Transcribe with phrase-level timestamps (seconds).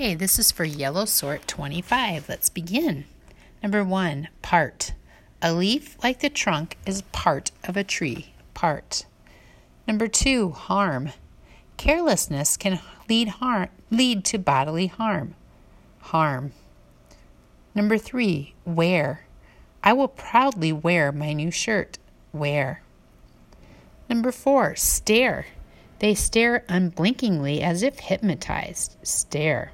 [0.00, 2.28] Okay, this is for yellow sort 25.
[2.28, 3.04] Let's begin.
[3.64, 4.92] Number one, part.
[5.42, 8.32] A leaf like the trunk is part of a tree.
[8.54, 9.06] Part.
[9.88, 11.10] Number two, harm.
[11.78, 15.34] Carelessness can lead harm lead to bodily harm.
[15.98, 16.52] Harm.
[17.74, 19.26] Number three, wear.
[19.82, 21.98] I will proudly wear my new shirt.
[22.32, 22.82] Wear.
[24.08, 25.46] Number four, stare.
[25.98, 28.94] They stare unblinkingly as if hypnotized.
[29.02, 29.72] Stare.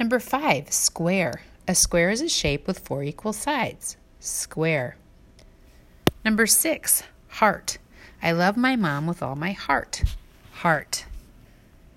[0.00, 1.42] Number five, square.
[1.68, 3.98] A square is a shape with four equal sides.
[4.18, 4.96] Square.
[6.24, 7.76] Number six, heart.
[8.22, 10.02] I love my mom with all my heart.
[10.52, 11.04] Heart.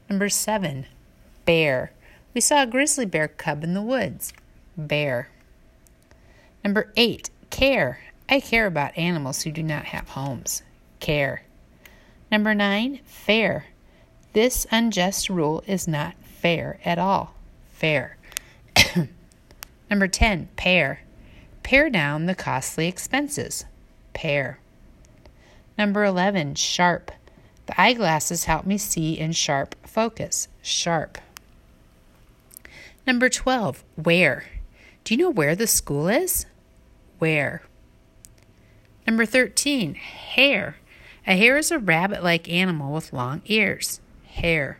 [0.09, 0.85] Number seven,
[1.45, 1.93] bear.
[2.33, 4.33] We saw a grizzly bear cub in the woods.
[4.75, 5.29] Bear.
[6.61, 7.99] Number eight, care.
[8.27, 10.61] I care about animals who do not have homes.
[10.99, 11.43] Care.
[12.29, 13.67] Number nine, fair.
[14.33, 17.33] This unjust rule is not fair at all.
[17.83, 18.15] Fair.
[19.89, 21.01] Number 10, pare.
[21.63, 23.65] Pare down the costly expenses.
[24.13, 24.57] Pare.
[25.77, 27.11] Number 11, sharp.
[27.65, 30.47] The eyeglasses help me see in sharp focus.
[30.61, 31.17] Sharp.
[33.05, 34.45] Number 12, where.
[35.03, 36.45] Do you know where the school is?
[37.19, 37.63] Where.
[39.05, 40.77] Number 13, hare.
[41.27, 43.99] A hare is a rabbit like animal with long ears.
[44.23, 44.79] Hare.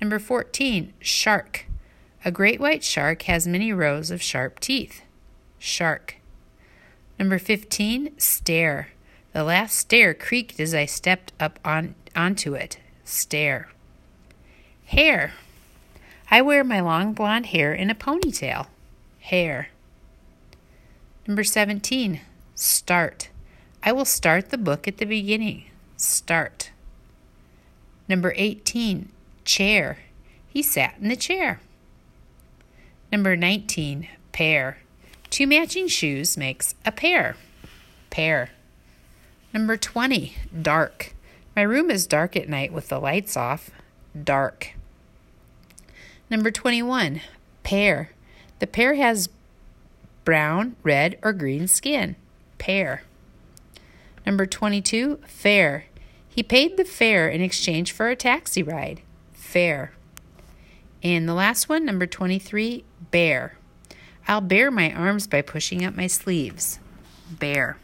[0.00, 1.66] Number 14, shark.
[2.24, 5.02] A great white shark has many rows of sharp teeth.
[5.58, 6.16] Shark.
[7.18, 8.88] Number 15, stair.
[9.32, 12.78] The last stair creaked as I stepped up on, onto it.
[13.04, 13.70] Stair.
[14.86, 15.32] Hair.
[16.30, 18.66] I wear my long blonde hair in a ponytail.
[19.20, 19.68] Hair.
[21.26, 22.20] Number 17,
[22.54, 23.28] start.
[23.82, 25.64] I will start the book at the beginning.
[25.96, 26.70] Start.
[28.08, 29.08] Number 18,
[29.44, 29.98] chair.
[30.48, 31.60] He sat in the chair.
[33.10, 34.78] Number 19, pair.
[35.30, 37.36] Two matching shoes makes a pair.
[38.10, 38.50] Pair.
[39.52, 41.14] Number 20, dark.
[41.54, 43.70] My room is dark at night with the lights off.
[44.20, 44.74] Dark.
[46.30, 47.20] Number 21,
[47.62, 48.10] pear.
[48.58, 49.28] The pear has
[50.24, 52.16] brown, red, or green skin.
[52.58, 53.02] Pear.
[54.26, 55.84] Number 22, fare.
[56.28, 59.02] He paid the fare in exchange for a taxi ride.
[59.44, 59.92] Fare.
[61.02, 63.56] And the last one, number 23, bare.
[64.26, 66.80] I'll bare my arms by pushing up my sleeves.
[67.30, 67.76] Bare.